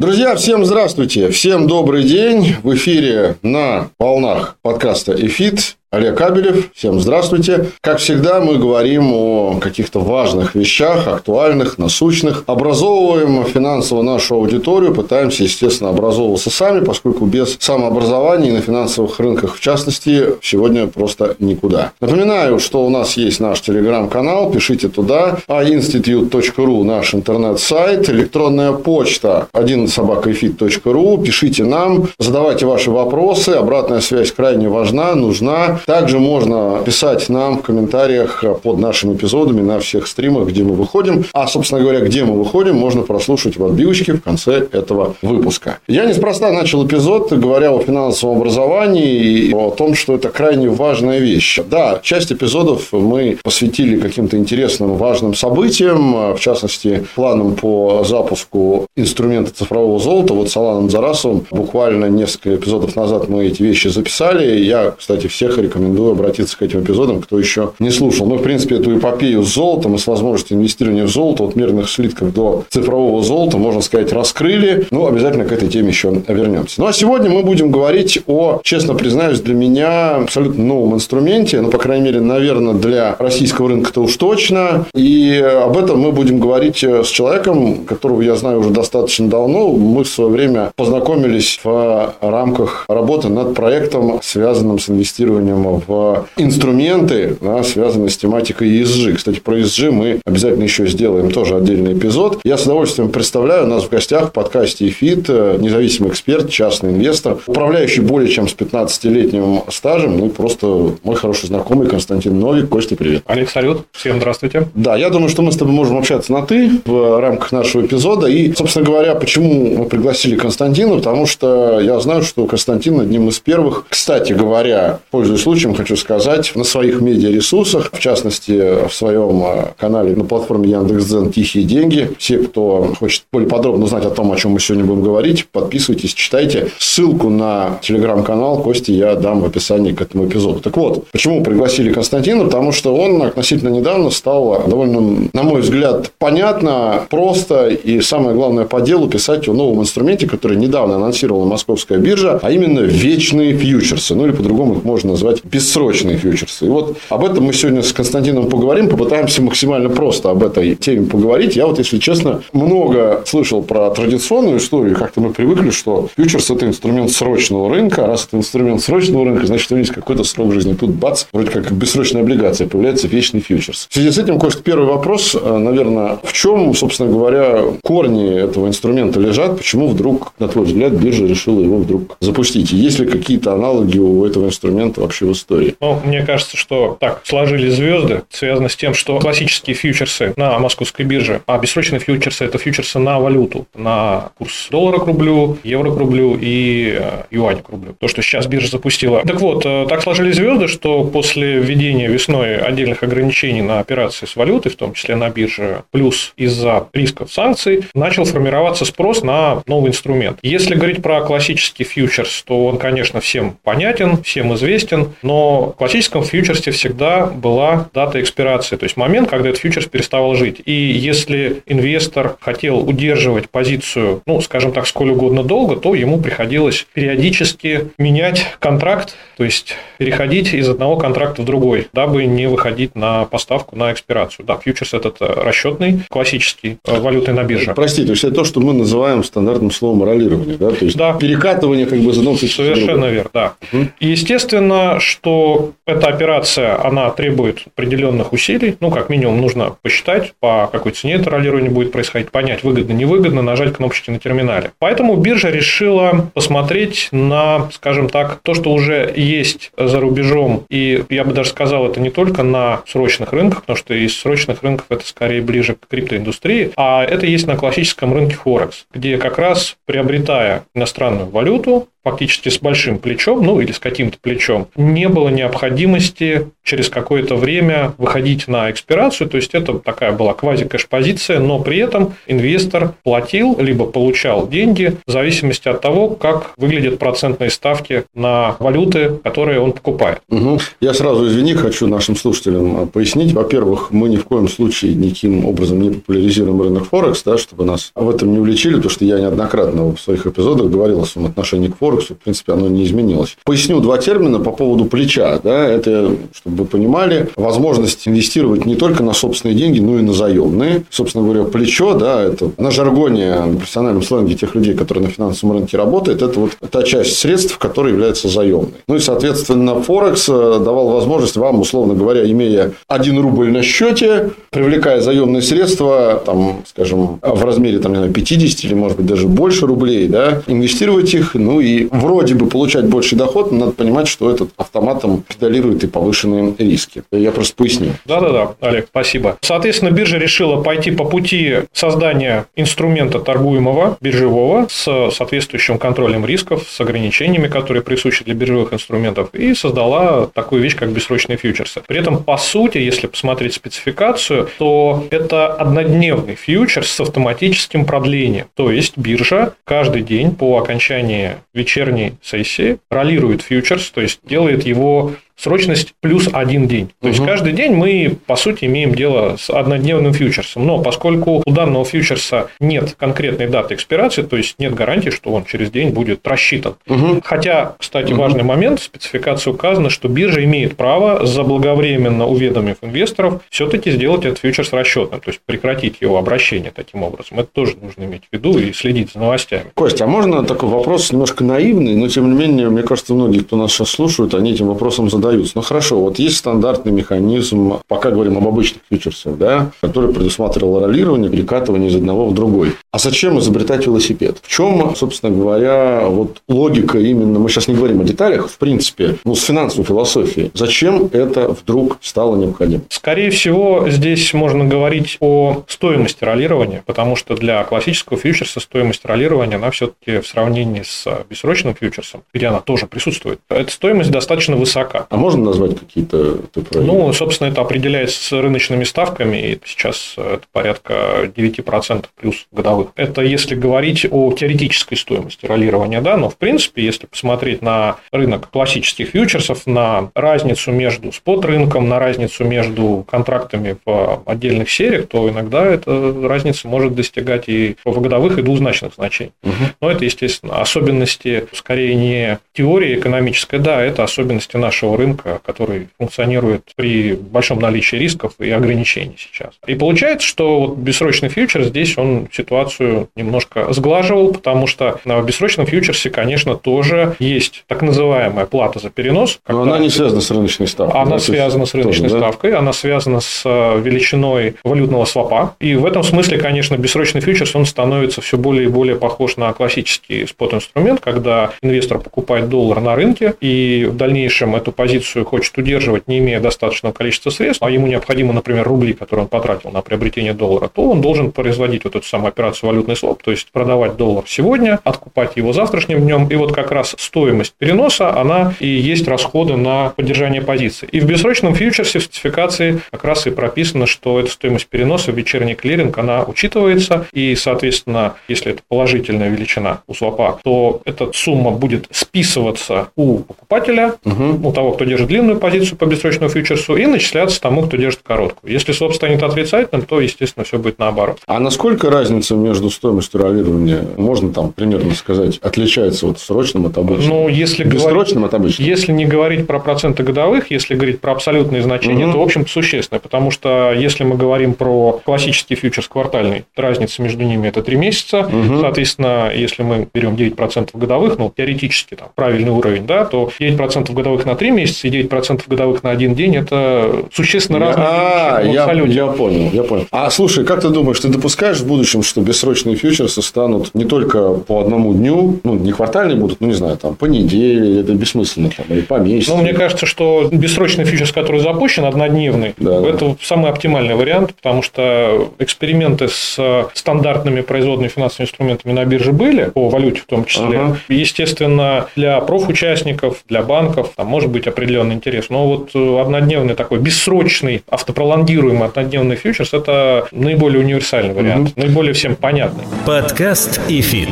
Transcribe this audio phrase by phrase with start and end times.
[0.00, 2.56] Друзья, всем здравствуйте, всем добрый день.
[2.62, 7.70] В эфире на волнах подкаста «Эфит» Олег Кабелев, всем здравствуйте.
[7.80, 12.44] Как всегда, мы говорим о каких-то важных вещах, актуальных, насущных.
[12.46, 19.60] Образовываем финансово нашу аудиторию, пытаемся, естественно, образовываться сами, поскольку без самообразования на финансовых рынках, в
[19.60, 21.90] частности, сегодня просто никуда.
[22.00, 31.18] Напоминаю, что у нас есть наш телеграм-канал, пишите туда, ainstitute.ru наш интернет-сайт, электронная почта 1собакаэфит.ру,
[31.18, 35.79] пишите нам, задавайте ваши вопросы, обратная связь крайне важна, нужна.
[35.86, 41.24] Также можно писать нам в комментариях под нашими эпизодами на всех стримах, где мы выходим.
[41.32, 45.78] А, собственно говоря, где мы выходим, можно прослушать в отбивочке в конце этого выпуска.
[45.86, 51.18] Я неспроста начал эпизод, говоря о финансовом образовании и о том, что это крайне важная
[51.18, 51.58] вещь.
[51.70, 59.52] Да, часть эпизодов мы посвятили каким-то интересным, важным событиям, в частности, планам по запуску инструмента
[59.54, 60.34] цифрового золота.
[60.34, 64.60] Вот с Аланом Зарасовым буквально несколько эпизодов назад мы эти вещи записали.
[64.60, 68.26] Я, кстати, всех рекомендую обратиться к этим эпизодам, кто еще не слушал.
[68.26, 71.90] Мы, в принципе, эту эпопею с золотом и с возможностью инвестирования в золото от мирных
[71.90, 74.86] слитков до цифрового золота, можно сказать, раскрыли.
[74.90, 76.80] Ну, обязательно к этой теме еще вернемся.
[76.80, 81.70] Ну, а сегодня мы будем говорить о, честно признаюсь, для меня абсолютно новом инструменте, ну,
[81.70, 84.86] по крайней мере, наверное, для российского рынка-то уж точно.
[84.94, 89.72] И об этом мы будем говорить с человеком, которого я знаю уже достаточно давно.
[89.72, 97.36] Мы в свое время познакомились в рамках работы над проектом, связанным с инвестированием в инструменты,
[97.40, 99.14] да, связанные с тематикой ESG.
[99.14, 102.40] Кстати, про ESG мы обязательно еще сделаем тоже отдельный эпизод.
[102.44, 107.38] Я с удовольствием представляю, у нас в гостях в подкасте «Эфит» независимый эксперт, частный инвестор,
[107.46, 112.68] управляющий более чем с 15-летним стажем, ну и просто мой хороший знакомый Константин Новик.
[112.68, 113.22] Костя, привет.
[113.26, 113.82] Олег, салют.
[113.92, 114.68] Всем здравствуйте.
[114.74, 118.26] Да, я думаю, что мы с тобой можем общаться на «ты» в рамках нашего эпизода.
[118.26, 120.96] И, собственно говоря, почему мы пригласили Константина?
[120.96, 126.52] Потому что я знаю, что Константин одним из первых, кстати говоря, пользуясь случаем хочу сказать,
[126.54, 132.08] на своих медиаресурсах, в частности, в своем э, канале на платформе Яндекс.Дзен «Тихие деньги».
[132.18, 136.14] Все, кто хочет более подробно узнать о том, о чем мы сегодня будем говорить, подписывайтесь,
[136.14, 136.68] читайте.
[136.78, 140.60] Ссылку на телеграм-канал Кости я дам в описании к этому эпизоду.
[140.60, 142.44] Так вот, почему пригласили Константина?
[142.44, 148.66] Потому что он относительно недавно стал довольно, на мой взгляд, понятно, просто и, самое главное,
[148.66, 154.14] по делу писать о новом инструменте, который недавно анонсировала Московская биржа, а именно вечные фьючерсы.
[154.14, 156.66] Ну, или по-другому их можно назвать бессрочные фьючерсы.
[156.66, 161.06] И вот об этом мы сегодня с Константином поговорим, попытаемся максимально просто об этой теме
[161.06, 161.56] поговорить.
[161.56, 166.66] Я вот, если честно, много слышал про традиционную историю, как-то мы привыкли, что фьючерс– это
[166.66, 170.74] инструмент срочного рынка, раз это инструмент срочного рынка, значит, у него есть какой-то срок жизни.
[170.74, 173.86] Тут бац, вроде как бессрочная облигация, появляется вечный фьючерс.
[173.90, 178.68] В связи с этим, Кость, первый вопрос, э, наверное, в чем, собственно говоря, корни этого
[178.68, 182.72] инструмента лежат, почему вдруг, на твой взгляд, биржа решила его вдруг запустить?
[182.72, 185.74] Есть ли какие-то аналоги у этого инструмента вообще в истории.
[185.80, 191.04] Ну, мне кажется, что так сложились звезды, связано с тем, что классические фьючерсы на московской
[191.04, 195.96] бирже, а бессрочные фьючерсы– это фьючерсы на валюту, на курс доллара к рублю, евро к
[195.96, 197.94] рублю и э, юань к рублю.
[197.98, 199.22] То, что сейчас биржа запустила.
[199.22, 204.36] Так вот, э, так сложились звезды, что после введения весной отдельных ограничений на операции с
[204.36, 209.90] валютой, в том числе на бирже, плюс из-за рисков санкций, начал формироваться спрос на новый
[209.90, 210.38] инструмент.
[210.42, 216.22] Если говорить про классический фьючерс, то он, конечно, всем понятен, всем известен, но в классическом
[216.22, 220.60] фьючерсе всегда была дата экспирации, то есть момент, когда этот фьючерс переставал жить.
[220.64, 226.86] И если инвестор хотел удерживать позицию, ну, скажем так, сколь угодно долго, то ему приходилось
[226.92, 233.24] периодически менять контракт, то есть переходить из одного контракта в другой, дабы не выходить на
[233.24, 234.46] поставку, на экспирацию.
[234.46, 237.74] Да, фьючерс– этот расчетный, классический, э, валютный на бирже.
[237.74, 240.70] Прости, то есть это то, что мы называем стандартным словом роллирование, да?
[240.70, 241.14] То есть да.
[241.14, 243.54] перекатывание как бы за одного Совершенно верно, да.
[243.72, 243.86] Угу.
[244.00, 248.76] естественно, что эта операция, она требует определенных усилий.
[248.80, 253.42] Ну, как минимум, нужно посчитать, по какой цене это роллирование будет происходить, понять, выгодно, невыгодно,
[253.42, 254.72] нажать кнопочки на терминале.
[254.78, 260.64] Поэтому биржа решила посмотреть на, скажем так, то, что уже есть за рубежом.
[260.68, 264.62] И я бы даже сказал, это не только на срочных рынках, потому что из срочных
[264.62, 269.38] рынков это скорее ближе к криптоиндустрии, а это есть на классическом рынке Форекс, где как
[269.38, 275.28] раз приобретая иностранную валюту, фактически с большим плечом, ну или с каким-то плечом, не было
[275.28, 281.78] необходимости через какое-то время выходить на экспирацию, то есть это такая была квази-кэш-позиция, но при
[281.78, 288.56] этом инвестор платил либо получал деньги в зависимости от того, как выглядят процентные ставки на
[288.58, 290.20] валюты, которые он покупает.
[290.28, 290.60] Угу.
[290.80, 293.32] Я сразу, извини, хочу нашим слушателям пояснить.
[293.32, 297.90] Во-первых, мы ни в коем случае никаким образом не популяризируем рынок Форекс, да, чтобы нас
[297.94, 301.68] в этом не увлечили, потому что я неоднократно в своих эпизодах говорил о своем отношении
[301.68, 303.36] к Форекс, Форексу, в принципе, оно не изменилось.
[303.44, 305.40] Поясню два термина по поводу плеча.
[305.42, 310.12] Да, это, чтобы вы понимали, возможность инвестировать не только на собственные деньги, но и на
[310.12, 310.84] заемные.
[310.90, 315.56] Собственно говоря, плечо, да, это на жаргоне, на профессиональном сленге тех людей, которые на финансовом
[315.56, 318.74] рынке работают, это вот та часть средств, которая является заемной.
[318.86, 324.30] Ну и, соответственно, Форекс э, давал возможность вам, условно говоря, имея 1 рубль на счете,
[324.50, 329.26] привлекая заемные средства, там, скажем, в размере там, не знаю, 50 или, может быть, даже
[329.26, 334.08] больше рублей, да, инвестировать их, ну и вроде бы получать больше доход, но надо понимать,
[334.08, 337.02] что этот автоматом педалирует и повышенные риски.
[337.10, 337.92] Я просто поясню.
[338.04, 339.38] Да-да-да, Олег, спасибо.
[339.40, 346.80] Соответственно, биржа решила пойти по пути создания инструмента торгуемого, биржевого, с соответствующим контролем рисков, с
[346.80, 351.82] ограничениями, которые присущи для биржевых инструментов, и создала такую вещь, как бессрочные фьючерсы.
[351.86, 358.46] При этом, по сути, если посмотреть спецификацию, то это однодневный фьючерс с автоматическим продлением.
[358.54, 361.36] То есть, биржа каждый день по окончании
[361.70, 366.88] вечерней сессии ролирует фьючерс, то есть делает его срочность плюс один день.
[367.00, 367.08] То угу.
[367.08, 370.66] есть каждый день мы, по сути, имеем дело с однодневным фьючерсом.
[370.66, 375.44] Но поскольку у данного фьючерса нет конкретной даты экспирации, то есть нет гарантии, что он
[375.44, 376.74] через день будет рассчитан.
[376.86, 377.22] Угу.
[377.24, 378.20] Хотя, кстати, угу.
[378.20, 384.38] важный момент, в спецификации указано, что биржа имеет право, заблаговременно уведомив инвесторов, все-таки сделать этот
[384.38, 387.38] фьючерс расчетным, то есть прекратить его обращение таким образом.
[387.38, 389.66] Это тоже нужно иметь в виду и следить за новостями.
[389.74, 393.56] Костя, а можно такой вопрос немножко наивный, но тем не менее, мне кажется, многие, кто
[393.56, 395.52] нас сейчас слушают, они этим вопросом задают продаются.
[395.56, 401.30] Ну хорошо, вот есть стандартный механизм, пока говорим об обычных фьючерсах, да, который предусматривал роллирование,
[401.30, 402.72] перекатывание из одного в другой.
[402.90, 404.38] А зачем изобретать велосипед?
[404.42, 409.16] В чем, собственно говоря, вот логика именно, мы сейчас не говорим о деталях, в принципе,
[409.24, 412.82] ну, с финансовой философией, зачем это вдруг стало необходимо?
[412.88, 419.56] Скорее всего, здесь можно говорить о стоимости роллирования, потому что для классического фьючерса стоимость роллирования,
[419.56, 425.06] она все-таки в сравнении с бессрочным фьючерсом, где она тоже присутствует, эта стоимость достаточно высока.
[425.08, 426.80] А можно назвать какие-то цифры?
[426.80, 432.88] Ну, собственно, это определяется с рыночными ставками, и сейчас это порядка 9% плюс годовых.
[432.96, 438.50] Это если говорить о теоретической стоимости роллирования, да, но в принципе, если посмотреть на рынок
[438.50, 445.64] классических фьючерсов, на разницу между спот-рынком, на разницу между контрактами в отдельных сериях, то иногда
[445.64, 449.32] эта разница может достигать и в годовых, и двузначных значений.
[449.42, 449.52] Угу.
[449.80, 455.88] Но это, естественно, особенности скорее не теории экономической, да, это особенности нашего рынка рынка, который
[455.98, 459.54] функционирует при большом наличии рисков и ограничений сейчас.
[459.66, 465.66] И получается, что вот бессрочный фьючер здесь он ситуацию немножко сглаживал, потому что на бессрочном
[465.66, 469.40] фьючерсе, конечно, тоже есть так называемая плата за перенос.
[469.48, 471.00] Но она не связана с рыночной ставкой.
[471.00, 472.58] Она да, связана с рыночной тоже, ставкой, да?
[472.58, 475.56] она связана с э, величиной валютного свопа.
[475.60, 479.52] И в этом смысле, конечно, бессрочный фьючерс, он становится все более и более похож на
[479.52, 485.56] классический спот-инструмент, когда инвестор покупает доллар на рынке, и в дальнейшем эту позицию позицию хочет
[485.56, 489.80] удерживать, не имея достаточного количества средств, а ему необходимо, например, рубли, которые он потратил на
[489.80, 493.96] приобретение доллара, то он должен производить вот эту самую операцию валютный своп, то есть продавать
[493.96, 499.08] доллар сегодня, откупать его завтрашним днем, и вот как раз стоимость переноса, она и есть
[499.08, 500.88] расходы на поддержание позиции.
[500.92, 505.16] И в бессрочном фьючерсе в спецификации как раз и прописано, что эта стоимость переноса в
[505.16, 511.50] вечерний клиринг, она учитывается, и, соответственно, если это положительная величина у свопа, то эта сумма
[511.50, 514.48] будет списываться у покупателя, угу.
[514.48, 518.50] у того, кто держит длинную позицию по бессрочному фьючерсу, и начисляться тому, кто держит короткую.
[518.50, 521.18] Если своп станет отрицательным, то, естественно, все будет наоборот.
[521.26, 527.10] А насколько разница между стоимостью роллирования, можно там примерно сказать, отличается от срочным от обычным?
[527.10, 528.66] Ну, если Бессрочным говорить, от обычным?
[528.66, 532.14] Если не говорить про проценты годовых, если говорить про абсолютные значения, угу.
[532.14, 537.22] то, в общем существенное, потому что если мы говорим про классический фьючерс квартальный, разница между
[537.22, 538.60] ними это 3 месяца, угу.
[538.62, 544.24] соответственно, если мы берем 9% годовых, ну, теоретически там правильный уровень, да, то 9% годовых
[544.24, 548.72] на 3 месяца месяца и 9% годовых на один день– это существенно разные а, я,
[548.72, 549.86] я понял, я понял.
[549.90, 554.34] А слушай, как ты думаешь, ты допускаешь в будущем, что бессрочные фьючерсы станут не только
[554.34, 558.50] по одному дню, ну, не квартальные будут, ну, не знаю, там, по неделе, это бессмысленно,
[558.50, 559.36] там, или по месяцу?
[559.36, 563.16] Ну, мне кажется, что бессрочный фьючерс, который запущен, однодневный, да, это да.
[563.22, 566.38] самый оптимальный вариант, потому что эксперименты с
[566.74, 570.58] стандартными производными финансовыми инструментами на бирже были, по валюте в том числе.
[570.58, 570.76] Ага.
[570.88, 575.30] Естественно, для профучастников, для банков там может быть определенный интерес.
[575.30, 581.60] Но вот однодневный такой бессрочный, автопролонгируемый однодневный фьючерс– это наиболее универсальный вариант, угу.
[581.60, 582.64] наиболее всем понятный.
[582.84, 584.10] Подкаст ИФИТ.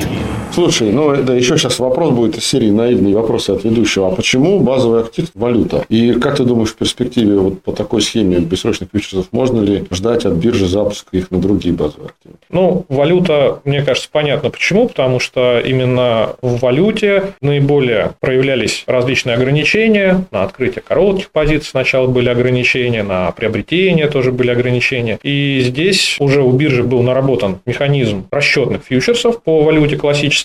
[0.53, 4.09] Слушай, ну да, еще сейчас вопрос будет из серии наивные вопросы от ведущего.
[4.09, 5.85] А почему базовый актив– валюта?
[5.89, 10.25] И как ты думаешь, в перспективе вот по такой схеме бессрочных фьючерсов можно ли ждать
[10.25, 12.37] от биржи запуска их на другие базовые активы?
[12.51, 14.89] Ну, валюта, мне кажется, понятно почему.
[14.89, 20.25] Потому что именно в валюте наиболее проявлялись различные ограничения.
[20.31, 25.19] На открытие коротких позиций сначала были ограничения, на приобретение тоже были ограничения.
[25.23, 29.97] И здесь уже у биржи был наработан механизм расчетных фьючерсов по валюте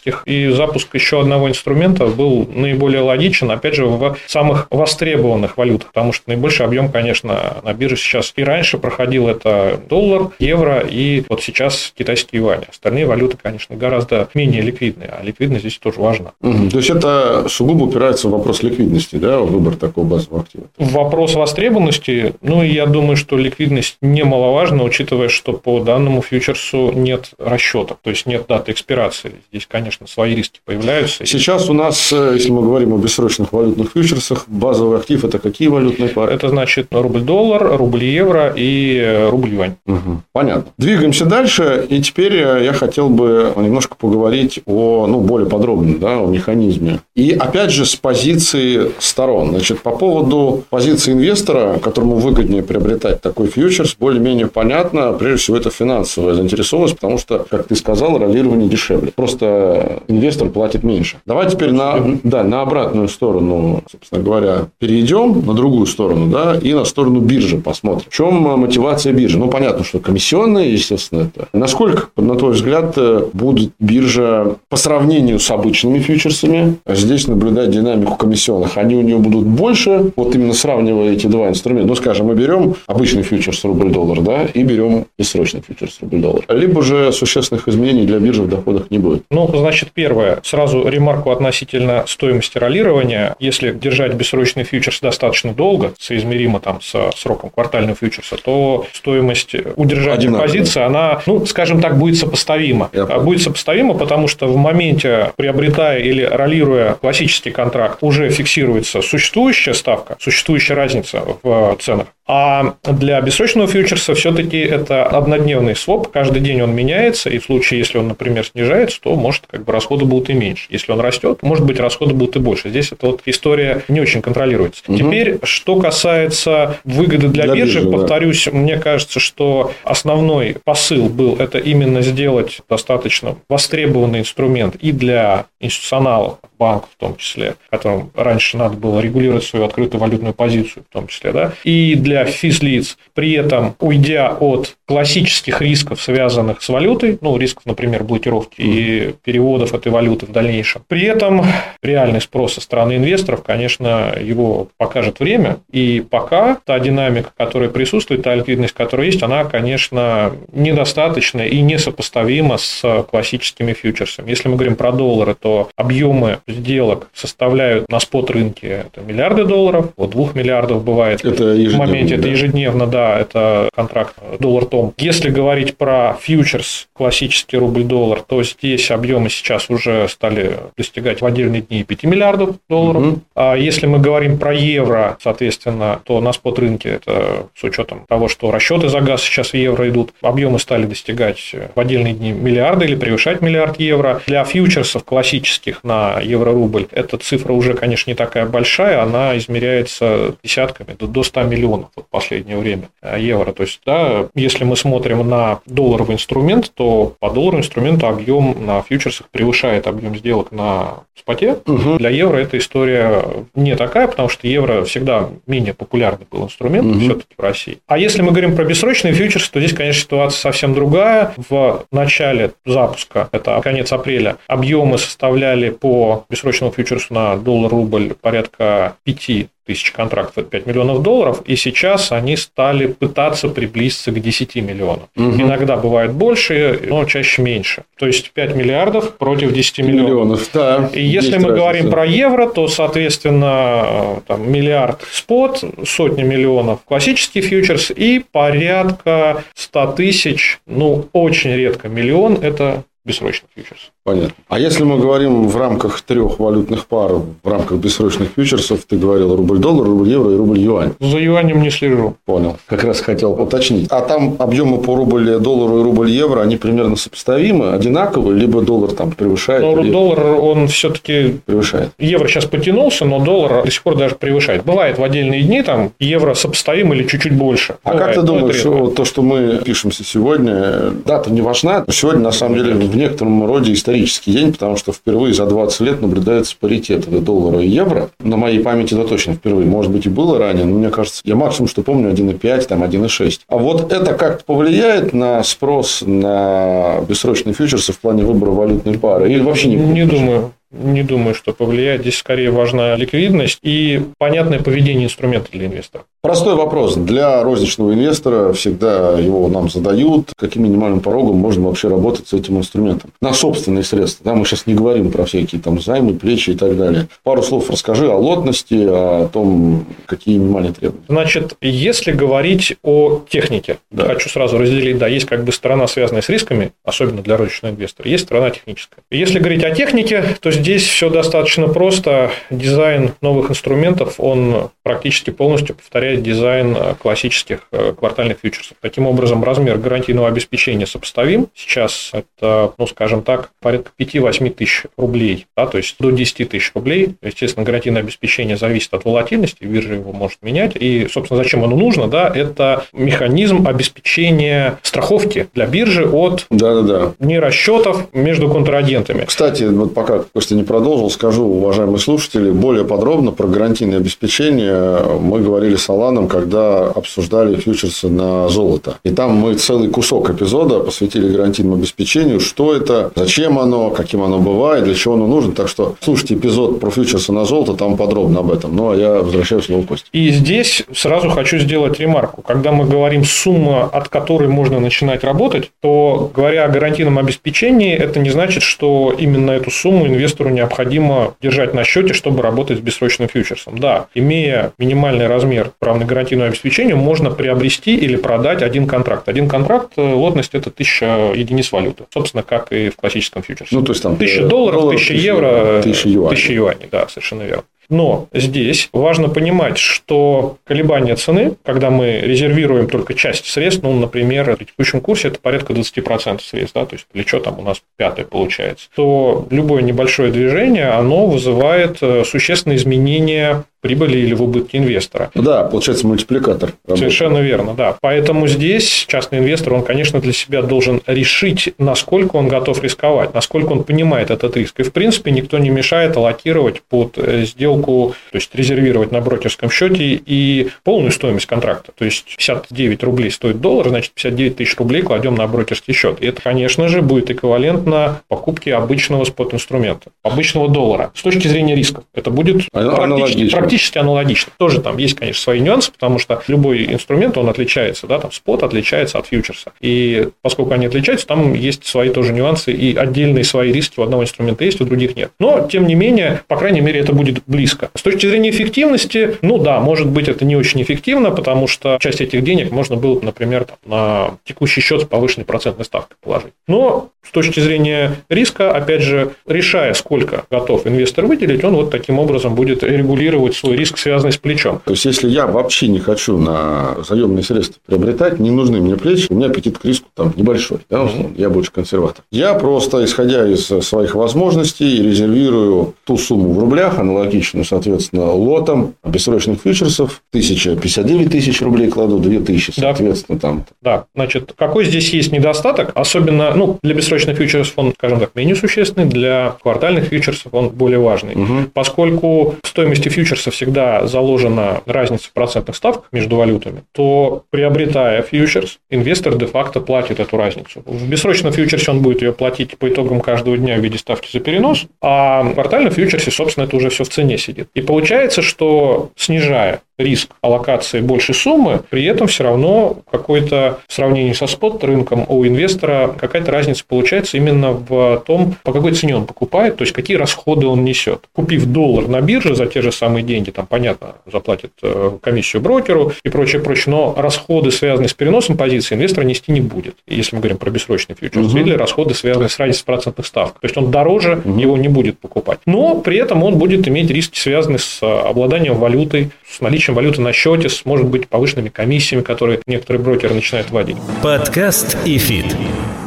[0.03, 0.23] классических.
[0.25, 5.87] И запуск еще одного инструмента был наиболее логичен, опять же, в самых востребованных валютах.
[5.87, 11.23] Потому что наибольший объем, конечно, на бирже сейчас и раньше проходил это доллар, евро и
[11.29, 12.63] вот сейчас китайский юань.
[12.69, 16.31] Остальные валюты, конечно, гораздо менее ликвидные, а ликвидность здесь тоже важна.
[16.41, 16.69] Угу.
[16.69, 20.65] То есть это сугубо упирается в вопрос ликвидности, да, выбор такого базового актива?
[20.77, 27.95] Вопрос востребованности, ну, я думаю, что ликвидность немаловажна, учитывая, что по данному фьючерсу нет расчета,
[28.01, 29.33] то есть нет даты экспирации.
[29.51, 31.25] Здесь, конечно, свои риски появляются.
[31.25, 35.67] Сейчас у нас, э, если мы говорим о бессрочных валютных фьючерсах, базовый актив– это какие
[35.67, 36.33] валютные пары?
[36.33, 39.75] Это значит рубль-доллар, рубль-евро и э, рубль-юань.
[39.85, 40.21] Угу.
[40.31, 40.71] Понятно.
[40.77, 46.19] Двигаемся дальше, и теперь э, я хотел бы немножко поговорить о, ну, более подробно, да,
[46.19, 46.99] о механизме.
[47.15, 49.49] И опять же с позиции сторон.
[49.49, 55.13] Значит, по поводу позиции инвестора, которому выгоднее приобретать такой фьючерс, более-менее понятно.
[55.13, 59.11] Прежде всего, это финансовая заинтересованность, потому что, как ты сказал, ролирование дешевле.
[59.15, 59.72] Просто
[60.07, 61.17] инвестор платит меньше.
[61.25, 66.73] Давай теперь на, да, на обратную сторону, собственно говоря, перейдем, на другую сторону, да, и
[66.73, 68.05] на сторону биржи посмотрим.
[68.09, 69.37] В чем мотивация биржи?
[69.37, 71.47] Ну, понятно, что комиссионные, естественно, это.
[71.53, 72.97] Насколько, на твой взгляд,
[73.33, 78.77] будет биржа по сравнению с обычными фьючерсами здесь наблюдать динамику комиссионных.
[78.77, 81.87] Они у нее будут больше, вот именно сравнивая эти два инструмента.
[81.87, 86.45] Ну, скажем, мы берем обычный фьючерс рубль-доллар, да, и берем бессрочный фьючерс рубль-доллар.
[86.49, 89.23] Либо же существенных изменений для биржи в доходах не будет.
[89.31, 90.39] Ну, значит, первое.
[90.43, 93.35] Сразу ремарку относительно стоимости роллирования.
[93.39, 100.29] Если держать бессрочный фьючерс достаточно долго, соизмеримо там с сроком квартального фьючерса, то стоимость удержания
[100.29, 102.89] позиции, она, ну, скажем так, будет сопоставима.
[102.93, 109.73] Я будет сопоставима, потому что в моменте приобретая или ролируя классический контракт, уже фиксируется существующая
[109.73, 112.07] ставка, существующая разница в ценах.
[112.25, 117.79] А для бессрочного фьючерса все-таки это однодневный своп, каждый день он меняется, и в случае,
[117.79, 120.65] если он, например, снижается, то, может, как бы расходы будут и меньше.
[120.69, 122.69] Если он растет, может быть, расходы будут и больше.
[122.69, 124.81] Здесь эта вот история не очень контролируется.
[124.87, 124.97] Угу.
[124.97, 128.57] Теперь, что касается выгоды для, для биржи, биржи, повторюсь, да.
[128.57, 136.39] мне кажется, что основной посыл был это именно сделать достаточно востребованный инструмент и для институционалов,
[136.57, 141.07] банков в том числе, которым раньше надо было регулировать свою открытую валютную позицию в том
[141.07, 147.37] числе, да, и для физлиц, при этом уйдя от классических рисков, связанных с валютой, ну,
[147.37, 150.83] рисков, например, блокировки и переводов этой валюты в дальнейшем.
[150.87, 151.45] При этом
[151.81, 158.23] реальный спрос со стороны инвесторов, конечно, его покажет время, и пока та динамика, которая присутствует,
[158.23, 164.29] та ликвидность, которая есть, она, конечно, недостаточна и несопоставима с классическими фьючерсами.
[164.29, 170.29] Если мы говорим про доллары, то объемы сделок составляют на спот-рынке миллиарды долларов, от 2
[170.33, 171.25] миллиардов бывает.
[171.25, 172.21] Это в моменте, да?
[172.21, 174.93] это ежедневно, да, это контракт доллар-том.
[174.97, 181.61] Если говорить про фьючерс, классический рубль-доллар, то здесь объемы сейчас уже стали достигать в отдельные
[181.61, 183.03] дни 5 миллиардов долларов.
[183.03, 183.19] Угу.
[183.35, 188.51] А если мы говорим про евро, соответственно, то на спот-рынке это с учетом того, что
[188.51, 192.95] расчеты за газ сейчас в евро идут, объемы стали достигать в отдельные дни миллиарда или
[192.95, 194.21] превышать миллиард евро.
[194.27, 196.87] Для фьючерсов классических на евро-рубль.
[196.91, 202.57] Эта цифра уже, конечно, не такая большая, она измеряется десятками, до 100 миллионов в последнее
[202.57, 203.51] время э, евро.
[203.51, 208.81] То есть, да, если мы смотрим на долларовый инструмент, то по долларовому инструменту объем на
[208.81, 211.57] фьючерсах превышает объем сделок на споте.
[211.65, 211.97] Угу.
[211.97, 213.23] Для евро эта история
[213.55, 216.99] не такая, потому что евро всегда менее популярный был инструмент угу.
[216.99, 217.77] все-таки в России.
[217.87, 221.33] А если мы говорим про бессрочные фьючерсы, то здесь, конечно, ситуация совсем другая.
[221.49, 229.47] В начале запуска, это конец апреля, объемы составляли по бессрочному фьючерсу на доллар-рубль порядка 5
[229.65, 235.07] тысяч контрактов, это 5 миллионов долларов, и сейчас они стали пытаться приблизиться к 10 миллионам.
[235.15, 235.41] Угу.
[235.41, 237.83] Иногда бывает больше, но чаще меньше.
[237.97, 240.09] То есть 5 миллиардов против 10 миллионов.
[240.09, 241.55] миллионов да, и если мы разница.
[241.55, 249.93] говорим про евро, то, соответственно, там, миллиард спот, сотни миллионов классический фьючерс и порядка 100
[249.93, 253.92] тысяч, ну, очень редко миллион, это бессрочных фьючерсов.
[254.05, 254.35] Понятно.
[254.49, 259.33] А если мы говорим в рамках трех валютных пар, в рамках бессрочных фьючерсов, ты говорил
[259.33, 260.91] рубль-доллар, рубль-евро и рубль-юань.
[260.99, 262.17] За юанем не слежу.
[262.25, 262.57] Понял.
[262.65, 263.87] Как раз хотел уточнить.
[263.89, 269.61] А там объемы по рубль-доллару и рубль-евро, они примерно сопоставимы, одинаковые, либо доллар там превышает?
[269.61, 269.91] Ну, или...
[269.91, 271.39] доллар, он все-таки...
[271.45, 271.91] Превышает.
[271.97, 274.65] Евро сейчас потянулся, но доллар до сих пор даже превышает.
[274.65, 277.75] Бывает в отдельные дни там евро сопоставим или чуть-чуть больше.
[277.83, 281.85] А Бывает, как ты думаешь, что то, что мы пишемся сегодня, дата не важна?
[281.89, 285.79] Сегодня, на самом деле, в некотором роде исторически исторический день, потому что впервые за 20
[285.81, 288.09] лет наблюдается паритет доллара и евро.
[288.19, 289.67] На моей памяти это точно впервые.
[289.67, 293.41] Может быть, и было ранее, но мне кажется, я максимум, что помню, 1,5, там 1,6.
[293.47, 299.31] А вот это как-то повлияет на спрос на бессрочные фьючерсы в плане выбора валютной пары?
[299.31, 299.75] Или вообще не?
[299.75, 300.53] Не думаю.
[300.73, 302.01] Не думаю, что повлияет.
[302.01, 306.05] Здесь скорее важна ликвидность и понятное поведение инструмента для инвестора.
[306.23, 306.95] Простой вопрос.
[306.95, 310.31] Для розничного инвестора всегда его нам задают.
[310.37, 313.11] Каким минимальным порогом можно вообще работать с этим инструментом?
[313.21, 314.23] На собственные средства.
[314.25, 317.07] Да, мы сейчас не говорим про всякие там займы, плечи и так далее.
[317.23, 321.05] Пару слов расскажи о лотности, о том, какие минимальные требования.
[321.07, 324.05] Значит, если говорить о технике, да.
[324.05, 328.09] хочу сразу разделить, да, есть как бы сторона, связанная с рисками, особенно для розничного инвестора,
[328.09, 329.03] есть сторона техническая.
[329.11, 332.31] Если говорить о технике, то здесь все достаточно просто.
[332.49, 338.77] Дизайн новых инструментов, он практически полностью повторяет дизайн э, классических э, квартальных фьючерсов.
[338.81, 341.47] Таким образом, размер гарантийного обеспечения сопоставим.
[341.55, 346.71] Сейчас это, ну, скажем так, порядка 5-8 тысяч рублей, да, то есть до 10 тысяч
[346.73, 347.15] рублей.
[347.21, 350.75] Естественно, гарантийное обеспечение зависит от волатильности, биржа его может менять.
[350.75, 352.07] И, собственно, зачем оно нужно?
[352.07, 357.13] Да, это механизм обеспечения страховки для биржи от да, да, да.
[357.19, 359.25] нерасчетов между контрагентами.
[359.25, 365.39] Кстати, вот пока Костя не продолжил, скажу, уважаемые слушатели, более подробно про гарантийное обеспечение мы
[365.39, 368.97] говорили с Аланом, когда обсуждали фьючерсы на золото.
[369.03, 374.39] И там мы целый кусок эпизода посвятили гарантийному обеспечению, что это, зачем оно, каким оно
[374.39, 375.53] бывает, для чего оно нужно.
[375.53, 378.75] Так что слушайте эпизод про фьючерсы на золото, там подробно об этом.
[378.75, 380.07] Ну, а я возвращаюсь слово Кости.
[380.13, 382.41] И здесь сразу хочу сделать ремарку.
[382.41, 388.19] Когда мы говорим сумма, от которой можно начинать работать, то, говоря о гарантийном обеспечении, это
[388.19, 390.05] не значит, что именно эту сумму
[390.43, 393.77] инвестору необходимо держать на счете, чтобы работать с бессрочным фьючерсом.
[393.77, 399.29] Да, имея минимальный размер правно-гарантийного обеспечения, можно приобрести или продать один контракт.
[399.29, 402.05] Один контракт, э, лотность– это 1000 единиц валюты.
[402.13, 403.75] Собственно, как и в классическом фьючерсе.
[403.75, 406.27] Ну, то есть, там 1000 долларов, доллар, 1000 евро, 1000 юаней.
[406.27, 407.63] 1000 юаней, да, совершенно верно.
[407.89, 414.55] Но здесь важно понимать, что колебания цены, когда мы резервируем только часть средств, ну, например,
[414.55, 418.25] при текущем курсе это порядка 20% средств, да, то есть плечо там у нас пятое
[418.25, 425.29] получается, то любое небольшое движение, оно вызывает э, существенные изменения прибыли или в убытке инвестора.
[425.35, 426.71] Да, получается мультипликатор.
[426.87, 426.99] Работает.
[426.99, 427.97] Совершенно верно, да.
[427.99, 433.73] Поэтому здесь частный инвестор, он, конечно, для себя должен решить, насколько он готов рисковать, насколько
[433.73, 434.79] он понимает этот риск.
[434.79, 439.69] И, в принципе, никто не мешает аллокировать под э, сделку, то есть резервировать на брокерском
[439.69, 441.91] счете и полную стоимость контракта.
[441.93, 446.21] То есть 59 рублей стоит доллар, значит 59 тысяч рублей кладем на брокерский счет.
[446.21, 451.11] И это, конечно же, будет эквивалентно покупке обычного спот-инструмента, обычного доллара.
[451.15, 454.53] С точки зрения рисков это будет практически, практически аналогично.
[454.57, 458.61] Тоже там есть, конечно, свои нюансы, потому что любой инструмент, он отличается, да, там спот
[458.61, 459.71] отличается от фьючерса.
[459.81, 464.23] И поскольку они отличаются, там есть свои тоже нюансы и отдельные свои риски у одного
[464.23, 465.31] инструмента есть, у других нет.
[465.39, 467.89] Но, тем не менее, по крайней мере, это будет близко.
[467.95, 472.21] С точки зрения эффективности, ну да, может быть, это не очень эффективно, потому что часть
[472.21, 476.53] этих денег можно было, например, там, на текущий счет с повышенной процентной ставкой положить.
[476.67, 482.19] Но с точки зрения риска, опять же, решая, сколько готов инвестор выделить, он вот таким
[482.19, 484.81] образом будет регулировать свой риск, связанный с плечом.
[484.83, 489.27] То есть, если я вообще не хочу на заемные средства приобретать, не нужны мне плечи,
[489.29, 492.23] у меня аппетит к риску там небольшой, да, условно, я больше консерватор.
[492.31, 499.61] Я просто, исходя из своих возможностей, резервирую ту сумму в рублях, аналогичную, соответственно, лотом бессрочных
[499.61, 503.47] фьючерсов, 1059 тысяч рублей кладу, 2000, соответственно, да.
[503.47, 503.65] там.
[503.81, 508.55] Да, значит, какой здесь есть недостаток, особенно, ну, для бессрочных фьючерсов он, скажем так, менее
[508.55, 511.69] существенный, для квартальных фьючерсов он более важный, угу.
[511.73, 519.35] поскольку стоимости фьючерсов всегда заложена разница в процентных ставках между валютами, то приобретая фьючерс, инвестор
[519.35, 520.83] де-факто платит эту разницу.
[520.85, 524.39] В бессрочном фьючерсе он будет ее платить по итогам каждого дня в виде ставки за
[524.39, 527.69] перенос, а в квартальном фьючерсе, собственно, это уже все в цене сидит.
[527.73, 534.33] И получается, что снижая риск аллокации большей суммы, при этом все равно какой-то в сравнении
[534.33, 539.77] со спот-рынком у инвестора какая-то разница получается именно в том, по какой цене он покупает,
[539.77, 541.21] то есть какие расходы он несет.
[541.33, 546.13] Купив доллар на бирже за те же самые деньги, там, понятно, заплатит э, комиссию брокеру
[546.23, 550.41] и прочее, прочее, но расходы, связанные с переносом позиции, инвестор нести не будет, если мы
[550.41, 551.57] говорим про бессрочный фьючерс, угу.
[551.57, 553.53] или расходы, связанные с разницей процентных ставок.
[553.53, 554.59] То есть он дороже угу.
[554.59, 555.59] его не будет покупать.
[555.65, 560.33] Но при этом он будет иметь риски, связанные с обладанием валютой, с наличием валюты на
[560.33, 563.97] счете, с, может быть, повышенными комиссиями, которые некоторые брокеры начинают вводить.
[564.21, 565.55] Подкаст ИФИТ.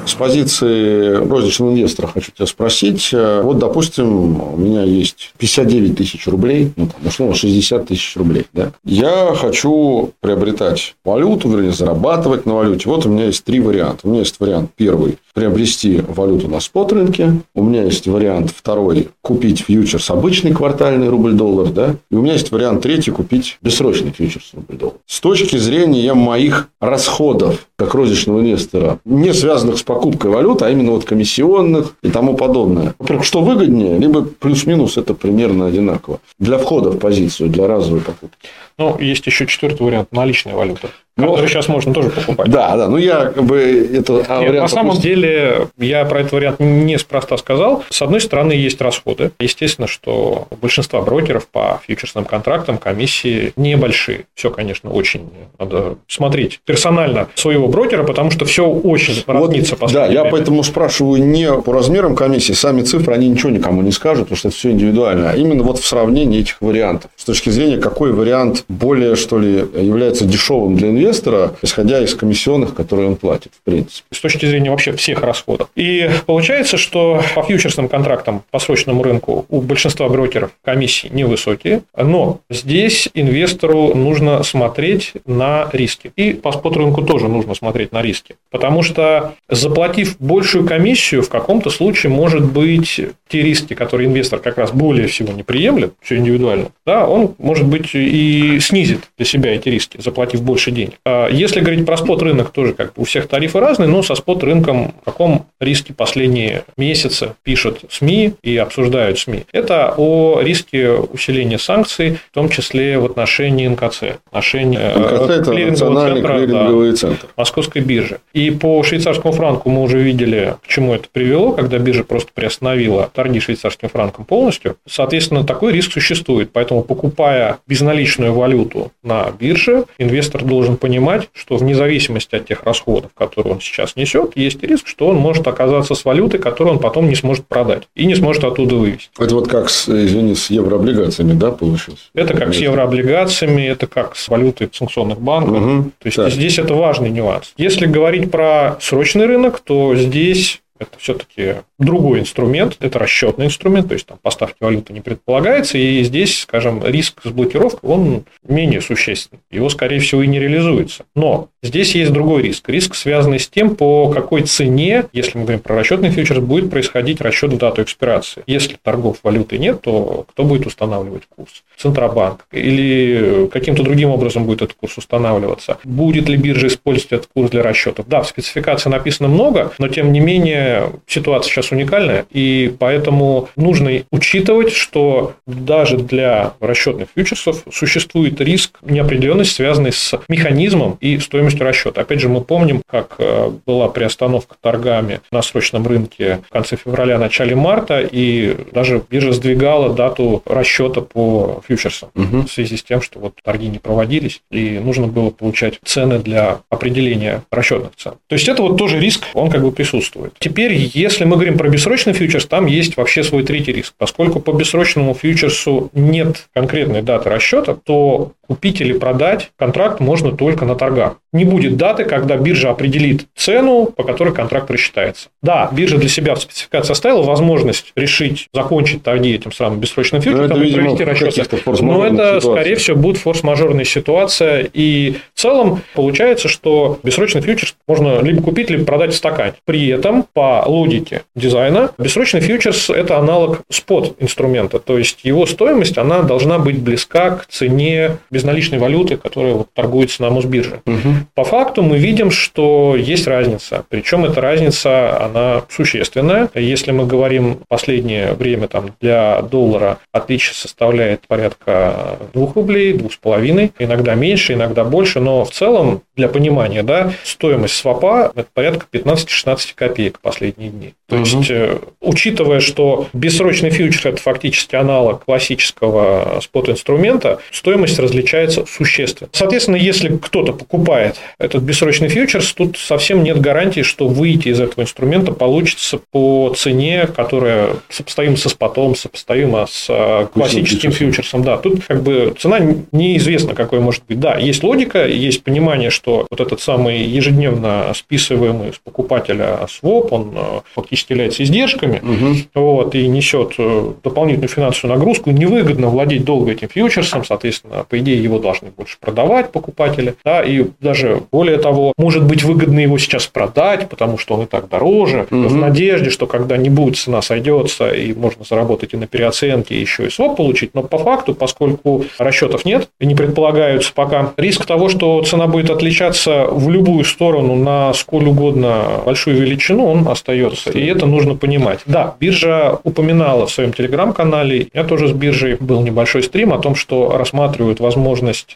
[0.06, 3.12] С позиции розничного инвестора хочу тебя спросить.
[3.12, 8.46] Вот, допустим, у меня есть 59 тысяч рублей, ну, там, условно, 60 тысяч рублей.
[8.52, 8.70] Да?
[8.84, 12.88] Я хочу приобретать валюту, вернее, зарабатывать на валюте.
[12.88, 14.06] Вот у меня есть три варианта.
[14.06, 17.34] У меня есть вариант первый– приобрести валюту на спот-рынке.
[17.54, 21.68] У меня есть вариант второй– купить фьючерс обычный квартальный рубль-доллар.
[21.68, 21.96] Да?
[22.10, 24.96] И у меня есть вариант третий– купить бессрочный фьючерс рубль-доллар.
[25.06, 30.92] С точки зрения моих расходов как розничного инвестора, не связанных с покупкой валюты, а именно
[30.92, 32.94] вот комиссионных и тому подобное.
[32.98, 36.20] Во-первых, что выгоднее, либо плюс-минус это примерно одинаково.
[36.38, 38.48] Для входа в позицию, для разовой покупки.
[38.78, 40.88] Ну, есть еще четвертый вариант– наличная валюта.
[41.16, 42.50] Ну, который сейчас можно тоже покупать.
[42.50, 42.88] Да, да.
[42.88, 47.84] Ну, я как бы это Нет, На самом деле, я про этот вариант неспроста сказал.
[47.88, 49.30] С одной стороны, есть расходы.
[49.40, 54.26] Естественно, что у большинства брокеров по фьючерсным контрактам комиссии небольшие.
[54.34, 60.06] Все, конечно, очень надо смотреть персонально своего брокера, потому что все очень разнится вот, Да,
[60.06, 62.52] я поэтому спрашиваю не по размерам комиссии.
[62.52, 65.30] Сами цифры, они ничего никому не скажут, потому что это все индивидуально.
[65.30, 67.10] А именно вот в сравнении этих вариантов.
[67.16, 72.14] С точки зрения, какой вариант более, что ли, является дешевым для инвестора, инвестора, исходя из
[72.14, 74.06] комиссионных, которые он платит, в принципе.
[74.12, 75.68] С точки зрения вообще всех расходов.
[75.76, 82.40] И получается, что по фьючерсным контрактам по срочному рынку у большинства брокеров комиссии невысокие, но
[82.50, 86.12] здесь инвестору нужно смотреть на риски.
[86.16, 88.34] И по спот-рынку тоже нужно смотреть на риски.
[88.50, 94.58] Потому что заплатив большую комиссию, в каком-то случае может быть те риски, которые инвестор как
[94.58, 99.54] раз более всего не приемлет, все индивидуально, да, он, может быть, и снизит для себя
[99.54, 100.95] эти риски, заплатив больше денег.
[101.04, 104.94] А если говорить про спот-рынок, тоже как бы у всех тарифы разные, но со спот-рынком
[105.00, 109.44] в каком риске последние месяцы пишут СМИ и обсуждают СМИ?
[109.52, 114.18] Это о риске усиления санкций, в том числе в отношении НКЦ.
[114.26, 117.26] Отношении э, НКЦ– это национальный центра, клиринговый да, центр.
[117.36, 118.18] Московской биржи.
[118.32, 123.10] И по швейцарскому франку мы уже видели, к чему это привело, когда биржа просто приостановила
[123.12, 124.76] торги швейцарским франком полностью.
[124.88, 126.50] Соответственно, такой риск существует.
[126.52, 133.10] Поэтому, покупая безналичную валюту на бирже, инвестор должен понимать, что вне зависимости от тех расходов,
[133.12, 137.08] которые он сейчас несет, есть риск, что он может оказаться с валютой, которую он потом
[137.08, 139.10] не сможет продать и не сможет оттуда вывести.
[139.18, 142.08] Это вот как, с, извини, с еврооблигациями, да, получилось?
[142.14, 145.60] Это как с еврооблигациями, это как с валютой санкционных банков.
[145.60, 145.90] Угу.
[145.98, 146.30] То есть, так.
[146.30, 147.52] здесь это важный нюанс.
[147.56, 153.94] Если говорить про срочный рынок, то здесь это все-таки другой инструмент, это расчетный инструмент, то
[153.94, 159.40] есть там поставки валюты не предполагается, и здесь, скажем, риск с блокировкой, он менее существенный,
[159.50, 161.04] его, скорее всего, и не реализуется.
[161.14, 165.60] Но здесь есть другой риск, риск, связанный с тем, по какой цене, если мы говорим
[165.60, 168.42] про расчетный фьючерс, будет происходить расчет в дату экспирации.
[168.46, 171.62] Если торгов валюты нет, то кто будет устанавливать курс?
[171.76, 175.78] Центробанк или каким-то другим образом будет этот курс устанавливаться?
[175.84, 178.08] Будет ли биржа использовать этот курс для расчетов?
[178.08, 184.02] Да, в спецификации написано много, но тем не менее ситуация сейчас уникальная, и поэтому нужно
[184.10, 192.02] учитывать, что даже для расчетных фьючерсов существует риск неопределенности, связанный с механизмом и стоимостью расчета.
[192.02, 197.18] Опять же, мы помним, как э, была приостановка торгами на срочном рынке в конце февраля,
[197.18, 202.42] начале марта, и даже биржа сдвигала дату расчета по фьючерсам угу.
[202.42, 206.60] в связи с тем, что вот торги не проводились, и нужно было получать цены для
[206.70, 208.14] определения расчетных цен.
[208.28, 210.34] То есть это вот тоже риск, он как бы присутствует.
[210.38, 213.94] Теперь, если мы говорим про бессрочный фьючерс, там есть вообще свой третий риск.
[213.98, 220.64] Поскольку по бессрочному фьючерсу нет конкретной даты расчета, то купить или продать контракт можно только
[220.64, 221.16] на торгах.
[221.32, 225.28] Не будет даты, когда биржа определит цену, по которой контракт рассчитается.
[225.42, 230.62] Да, биржа для себя в спецификации оставила возможность решить закончить торги этим самым бессрочным фьючерсом
[230.62, 231.58] и провести расчеты.
[231.80, 234.68] Но это, скорее всего, будет форс-мажорная ситуация.
[234.72, 239.54] И в целом получается, что бессрочный фьючерс можно либо купить, либо продать в стакане.
[239.64, 244.78] При этом, по логике дизайна, бессрочный фьючерс– это аналог спот-инструмента.
[244.78, 250.20] То есть, его стоимость, она должна быть близка к цене безналичной валюты, которая вот торгуется
[250.20, 250.82] на Мосбирже.
[250.84, 251.08] Угу.
[251.34, 253.84] По факту мы видим, что есть разница.
[253.88, 256.50] Причем эта разница, она существенная.
[256.54, 264.14] Если мы говорим последнее время там, для доллара отличие составляет порядка 2 рублей, 2,5, иногда
[264.14, 270.20] меньше, иногда больше, но в целом, для понимания, да, стоимость свопа– это порядка 15-16 копеек
[270.20, 270.94] последние дни.
[271.08, 271.24] То угу.
[271.24, 278.25] есть, э, учитывая, что бессрочный фьючер– это фактически аналог классического спот-инструмента, стоимость различается
[278.66, 279.30] существенно.
[279.32, 284.82] Соответственно, если кто-то покупает этот бессрочный фьючерс, тут совсем нет гарантии, что выйти из этого
[284.82, 291.42] инструмента получится по цене, которая сопоставима со спотом, сопоставима с э, классическим фьючерсом.
[291.42, 292.60] Да, тут как бы цена
[292.92, 294.20] неизвестна, какой может быть.
[294.20, 300.32] Да, есть логика, есть понимание, что вот этот самый ежедневно списываемый с покупателя своп, он
[300.34, 302.36] э, фактически является издержками, угу.
[302.54, 305.30] вот, и несет э, дополнительную финансовую нагрузку.
[305.30, 310.66] Невыгодно владеть долго этим фьючерсом, соответственно, по идее, его должны больше продавать покупатели, да, и
[310.80, 315.26] даже более того, может быть выгодно его сейчас продать, потому что он и так дороже,
[315.30, 315.48] угу.
[315.48, 320.10] в надежде, что когда-нибудь цена сойдется и можно заработать и на переоценке, и еще и
[320.10, 325.22] своп получить, но по факту, поскольку расчетов нет и не предполагаются пока, риск того, что
[325.22, 330.70] цена будет отличаться в любую сторону на сколь угодно большую величину, он остается.
[330.70, 331.80] И это нужно понимать.
[331.86, 336.74] Да, биржа упоминала в своем телеграм-канале, я тоже с биржей был небольшой стрим о том,
[336.74, 338.05] что рассматривают возможность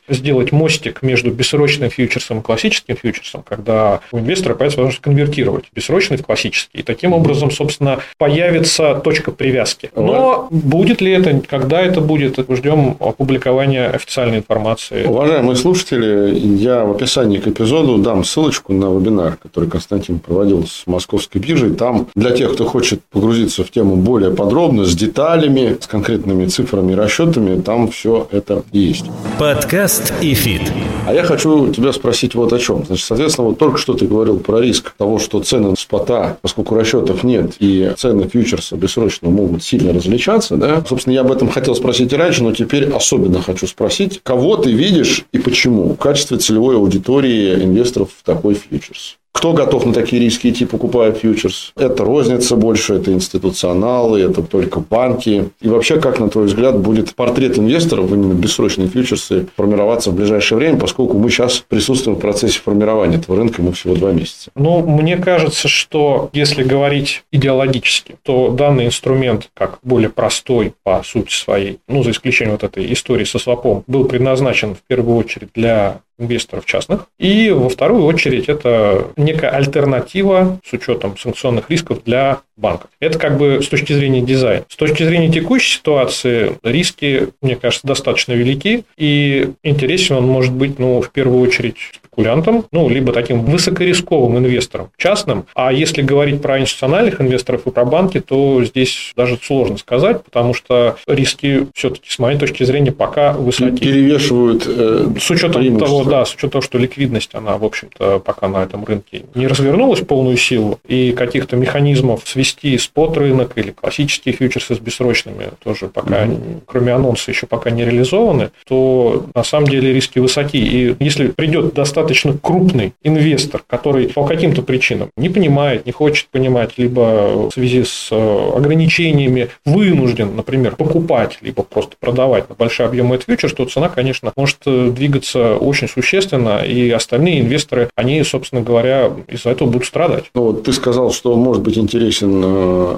[0.08, 6.16] сделать мостик между бессрочным фьючерсом и классическим фьючерсом, когда у инвестора появится возможность конвертировать бессрочный
[6.16, 6.78] в классический.
[6.78, 9.90] И таким образом, собственно, появится точка привязки.
[9.96, 15.04] Но будет ли это, когда это будет, ждем опубликования официальной информации.
[15.04, 20.86] Уважаемые слушатели, я в описании к эпизоду дам ссылочку на вебинар, который Константин проводил с
[20.86, 21.74] московской биржей.
[21.74, 26.92] Там для тех, кто хочет погрузиться в тему более подробно, с деталями, с конкретными цифрами
[26.92, 29.06] и расчетами, там все это есть.
[29.40, 30.70] Подкаст ИФИТ.
[31.06, 32.84] А я хочу тебя спросить вот о чем.
[32.84, 37.24] Значит, соответственно, вот только что ты говорил про риск того, что цены спота, поскольку расчетов
[37.24, 40.84] нет, и цены фьючерса бессрочно могут сильно различаться, да?
[40.86, 44.72] Собственно, я об этом хотел спросить и раньше, но теперь особенно хочу спросить, кого ты
[44.72, 49.19] видишь и почему в качестве целевой аудитории инвесторов в такой фьючерс?
[49.32, 51.72] Кто готов на такие риски идти, покупая фьючерс?
[51.76, 55.50] Это розница больше, это институционалы, это только банки.
[55.60, 60.58] И вообще, как, на твой взгляд, будет портрет инвесторов, именно бессрочные фьючерсы, формироваться в ближайшее
[60.58, 64.50] время, поскольку мы сейчас присутствуем в процессе формирования этого рынка, мы всего два месяца?
[64.56, 71.32] Ну, мне кажется, что если говорить идеологически, то данный инструмент, как более простой по сути
[71.32, 76.00] своей, ну, за исключением вот этой истории со свопом, был предназначен в первую очередь для
[76.20, 77.06] инвесторов частных.
[77.18, 82.90] И во вторую очередь это некая альтернатива с учетом санкционных рисков для банков.
[83.00, 84.64] Это как бы с точки зрения дизайна.
[84.68, 90.78] С точки зрения текущей ситуации риски, мне кажется, достаточно велики, и интересен он может быть,
[90.78, 95.46] ну, в первую очередь, спекулянтам, ну, либо таким высокорисковым инвесторам, частным.
[95.54, 100.52] А если говорить про институциональных инвесторов и про банки, то здесь даже сложно сказать, потому
[100.54, 103.80] что риски все-таки, с моей точки зрения, пока высоки.
[103.80, 108.48] Перевешивают э, С учетом того, да, с учетом того, что ликвидность, она, в общем-то, пока
[108.48, 114.34] на этом рынке не развернулась в полную силу, и каких-то механизмов свести спот-рынок или классические
[114.34, 116.62] фьючерсы с бессрочными тоже пока, mm-hmm.
[116.66, 120.58] кроме анонса, еще пока не реализованы, то на самом деле риски высоки.
[120.58, 126.72] И если придет достаточно крупный инвестор, который по каким-то причинам не понимает, не хочет понимать,
[126.76, 133.16] либо в связи с э, ограничениями вынужден, например, покупать, либо просто продавать на большие объемы
[133.16, 138.62] этот фьючерс, то цена, конечно, может э, двигаться очень существенно, и остальные инвесторы, они, собственно
[138.62, 140.24] говоря, из-за этого будут страдать.
[140.34, 142.39] Ну, вот ты сказал, что может быть интересен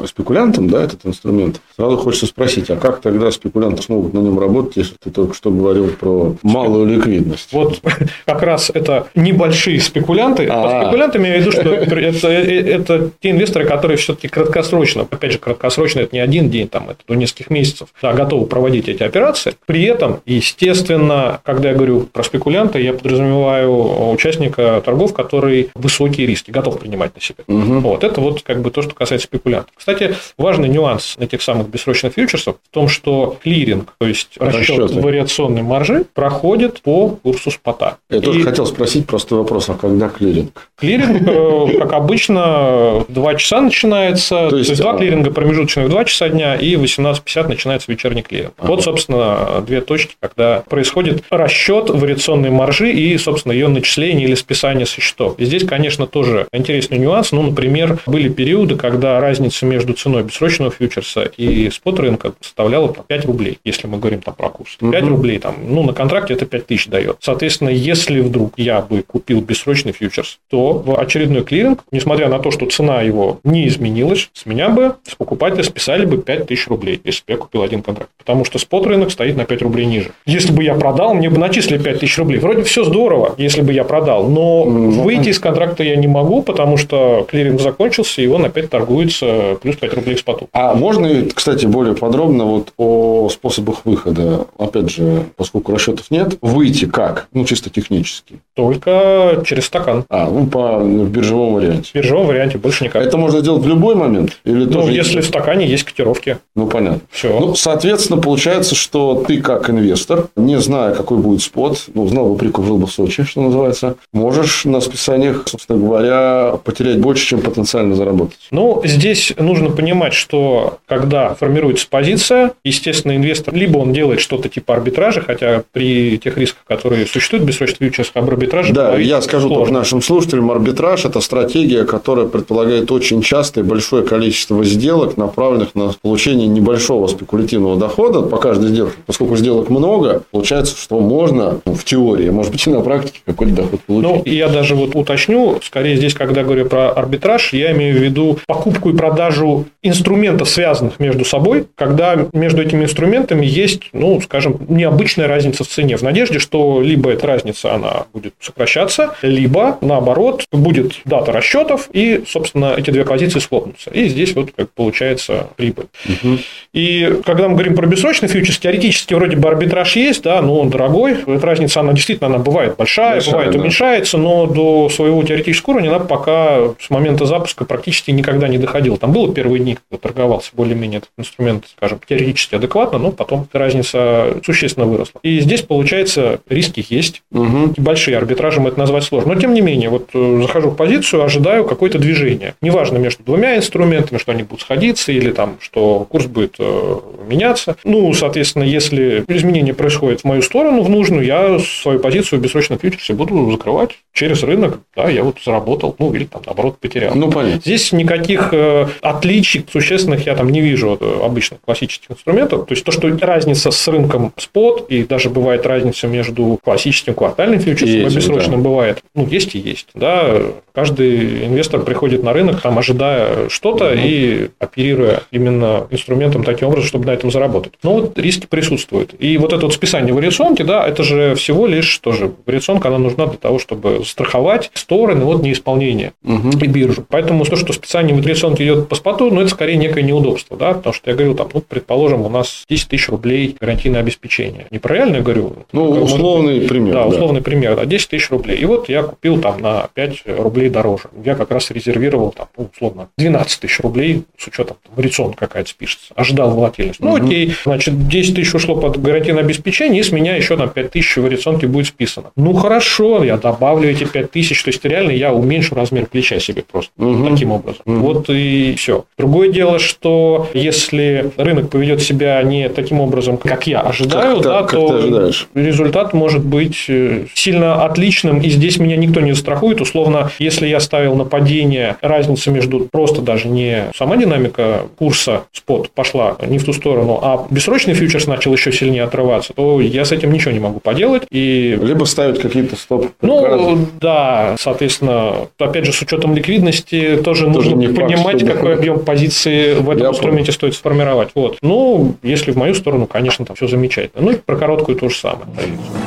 [0.07, 1.61] спекулянтам, да, этот инструмент.
[1.77, 5.51] Сразу хочется спросить, а как тогда спекулянты смогут на нем работать, если ты только что
[5.51, 7.49] говорил про малую ликвидность?
[7.53, 7.81] Вот
[8.25, 10.47] как раз это небольшие спекулянты.
[10.47, 14.29] А Под спекулянтами я имею в виду, что это, это, это те инвесторы, которые все-таки
[14.29, 18.47] краткосрочно, опять же, краткосрочно это не один день, там, это до нескольких месяцев, да, готовы
[18.47, 19.55] проводить эти операции.
[19.67, 26.51] При этом, естественно, когда я говорю про спекулянта, я подразумеваю участника торгов, который высокие риски
[26.51, 27.45] готов принимать на себя.
[27.47, 27.81] Угу.
[27.81, 29.73] Вот это вот как бы то, что касается спекулянтов.
[29.77, 35.01] Кстати, важный нюанс этих самых бессрочных фьючерсов в том, что клиринг, то есть расчет Расчеты.
[35.01, 37.99] вариационной маржи, проходит по курсу спота.
[38.11, 38.21] Я и...
[38.21, 40.69] тоже хотел спросить простой вопрос, а когда клиринг?
[40.77, 45.31] Клиринг, э, как обычно, в 2 часа начинается, то есть, то есть два а клиринга
[45.31, 48.53] промежуточных в 2 часа дня и в 18.50 начинается вечерний клиринг.
[48.59, 48.69] Ага.
[48.69, 54.87] Вот, собственно, две точки, когда происходит расчет вариационной маржи и, собственно, ее начисление или списание
[54.87, 55.39] со счетов.
[55.39, 57.33] И здесь, конечно, тоже интересный нюанс.
[57.33, 63.25] Ну, например, были периоды, когда разница между ценой бессрочного фьючерса и спот рынка составляла 5
[63.27, 64.77] рублей, если мы говорим там про курс.
[64.81, 65.11] 5 угу.
[65.11, 67.17] рублей там, ну, на контракте это 5 тысяч дает.
[67.21, 72.51] Соответственно, если вдруг я бы купил бессрочный фьючерс, то в очередной клиринг, несмотря на то,
[72.51, 77.01] что цена его не изменилась, с меня бы, с покупателя списали бы 5 тысяч рублей,
[77.05, 78.11] если бы я купил один контракт.
[78.19, 80.13] Потому что спот рынок стоит на 5 рублей ниже.
[80.27, 82.39] Если бы я продал, мне бы начислили 5 тысяч рублей.
[82.39, 86.77] Вроде все здорово, если бы я продал, но выйти из контракта я не могу, потому
[86.77, 88.71] что клиринг закончился, и он опять
[89.03, 90.49] торгуется плюс 5 рублей к споту.
[90.53, 94.47] А можно, кстати, более подробно вот о способах выхода?
[94.59, 97.29] Опять же, поскольку расчетов нет, выйти как?
[97.33, 98.41] Ну, чисто технически.
[98.55, 100.05] Только через стакан.
[100.09, 101.91] А, ну, по, в биржевом варианте.
[101.93, 103.03] В биржевом варианте больше никак.
[103.03, 104.39] Это можно делать в любой момент?
[104.45, 106.39] Или ну, тоже если в стакане есть котировки.
[106.55, 107.01] Ну, понятно.
[107.11, 107.39] Все.
[107.39, 112.37] Ну, соответственно, получается, что ты как инвестор, не зная, какой будет спот, ну, знал бы
[112.37, 117.41] прикуп, жил бы в Сочи, что называется, можешь на списаниях, собственно говоря, потерять больше, чем
[117.41, 118.39] потенциально заработать.
[118.51, 124.75] Ну, здесь нужно понимать, что когда формируется позиция, естественно, инвестор либо он делает что-то типа
[124.75, 129.65] арбитража, хотя при тех рисках, которые существуют бессрочных фьючерсах, об арбитраже Да, я скажу сложно.
[129.65, 135.93] тоже нашим слушателям, арбитраж– это стратегия, которая предполагает очень частое большое количество сделок, направленных на
[136.01, 138.97] получение небольшого спекулятивного дохода по каждой сделке.
[139.07, 143.55] Поскольку сделок много, получается, что можно ну, в теории, может быть, и на практике какой-то
[143.55, 144.11] доход получить.
[144.11, 148.39] Ну, я даже вот уточню, скорее здесь, когда говорю про арбитраж, я имею в виду
[148.47, 155.27] покупку и продажу инструментов, связанных между собой, когда между этими инструментами есть, ну, скажем, необычная
[155.27, 161.01] разница в цене, в надежде, что либо эта разница, она будет сокращаться, либо, наоборот, будет
[161.05, 163.91] дата расчетов, и, собственно, эти две позиции схлопнутся.
[163.91, 165.87] И здесь вот как получается прибыль.
[166.09, 166.39] Угу.
[166.73, 170.71] И когда мы говорим про бессрочный фьючерс, теоретически вроде бы арбитраж есть, да, но он
[170.71, 171.17] дорогой.
[171.27, 173.59] Эта разница, она действительно она бывает большая, большая бывает да.
[173.59, 178.97] уменьшается, но до своего теоретического уровня она пока с момента запуска практически никогда не доходила.
[178.97, 184.39] Там было первые дни, когда торговался более-менее этот инструмент, скажем, теоретически адекватно, но потом разница
[184.45, 185.21] существенно выросла.
[185.23, 187.23] И здесь, получается, риски есть.
[187.33, 187.75] Угу.
[187.77, 189.35] Большие арбитражем это назвать сложно.
[189.35, 192.55] Но, тем не менее, вот э, захожу в позицию, ожидаю какое-то движение.
[192.63, 196.97] Неважно между двумя инструментами, что они будут сходиться или там, что курс будет э,
[197.29, 197.77] меняться.
[197.85, 202.79] Ну, соответственно, если изменение происходит в мою сторону, в нужную, я свою позицию в бессрочном
[202.79, 204.81] фьючерсе буду закрывать через рынок.
[204.97, 207.15] Да, я вот заработал, ну, или там, наоборот, потерял.
[207.15, 207.61] Ну, понятно.
[207.61, 208.62] Здесь никаких э,
[209.01, 212.67] отличий существенных я там не вижу от обычных классических инструментов.
[212.67, 217.61] То есть, то, что разница с рынком спот, и даже бывает разница между классическим квартальным
[217.61, 218.69] фьючерсом и, и бессрочным да.
[218.69, 219.89] бывает, ну, есть и есть.
[219.95, 220.43] Да,
[220.75, 223.95] каждый инвестор приходит на рынок, там, ожидая что-то угу.
[223.97, 227.75] и оперируя именно инструментом таким образом, чтобы на этом заработать.
[227.83, 229.15] Но вот риски присутствуют.
[229.19, 233.27] И вот это вот списание вариационки, да, это же всего лишь тоже вариационка, она нужна
[233.27, 236.51] для того, чтобы страховать стороны от неисполнения угу.
[236.61, 237.05] и биржу.
[237.09, 240.93] Поэтому то, что списание вариационки идет по споту, ну, это скорее некое неудобство, да, потому
[240.93, 244.67] что я говорил, там, ну, предположим, у нас 10 тысяч рублей гарантийное обеспечение.
[244.71, 245.55] Не про реально говорю.
[245.73, 246.95] Ну, условный быть, пример.
[246.95, 247.45] Да, условный да.
[247.45, 248.59] пример, да, 10 тысяч рублей.
[248.59, 251.05] И вот я купил там на 5 рублей дороже.
[251.25, 255.71] Я как раз резервировал там, ну, условно, 12 тысяч рублей с учетом там, вариационка какая-то
[255.71, 256.13] спишется.
[256.15, 257.01] Ожидал волатильность.
[257.01, 257.25] Ну, угу.
[257.25, 261.17] окей, значит, 10 тысяч ушло под гарантийное обеспечение, и с меня еще на 5 тысяч
[261.17, 262.31] вариационки будет списано.
[262.37, 266.63] Ну, хорошо, я добавлю эти 5 тысяч, то есть реально я уменьшу размер плеча себе
[266.63, 267.29] просто угу.
[267.29, 267.83] таким образом.
[267.87, 267.95] Угу.
[267.97, 268.42] Вот и
[268.77, 269.05] все.
[269.19, 274.63] Другое дело, что если рынок поведет себя не таким образом, как я ожидаю, как, да,
[274.63, 279.81] как то результат может быть э, сильно отличным, и здесь меня никто не застрахует.
[279.81, 285.91] Условно, если я ставил на падение, разница между просто даже не сама динамика курса спот
[285.91, 290.13] пошла не в ту сторону, а бессрочный фьючерс начал еще сильнее отрываться, то я с
[290.13, 291.25] этим ничего не могу поделать.
[291.31, 291.79] И...
[291.83, 293.09] Либо ставить какие-то стоп.
[293.21, 299.01] Ну, да, соответственно, опять же, с учетом ликвидности тоже, тоже нужно понимать, факт, какой объем
[299.01, 300.55] позиции в этом я инструменте понял.
[300.55, 301.31] стоит сформировать.
[301.35, 301.59] Вот.
[301.63, 304.23] Ну, если в мою сторону, конечно, там все замечательно.
[304.23, 305.47] Ну, и про короткую то же самое.